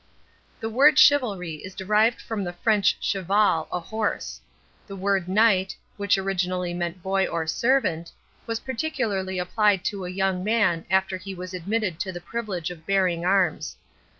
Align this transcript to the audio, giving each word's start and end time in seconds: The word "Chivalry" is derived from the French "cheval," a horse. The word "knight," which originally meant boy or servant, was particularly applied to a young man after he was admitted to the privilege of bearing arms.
The 0.59 0.67
word 0.67 0.97
"Chivalry" 0.97 1.57
is 1.57 1.75
derived 1.75 2.19
from 2.23 2.43
the 2.43 2.53
French 2.53 2.99
"cheval," 2.99 3.67
a 3.71 3.79
horse. 3.79 4.41
The 4.87 4.95
word 4.95 5.27
"knight," 5.27 5.77
which 5.95 6.17
originally 6.17 6.73
meant 6.73 7.03
boy 7.03 7.27
or 7.27 7.45
servant, 7.45 8.11
was 8.47 8.59
particularly 8.61 9.37
applied 9.37 9.85
to 9.85 10.05
a 10.05 10.09
young 10.09 10.43
man 10.43 10.85
after 10.89 11.17
he 11.17 11.35
was 11.35 11.53
admitted 11.53 11.99
to 11.99 12.11
the 12.11 12.19
privilege 12.19 12.71
of 12.71 12.87
bearing 12.87 13.25
arms. 13.25 13.75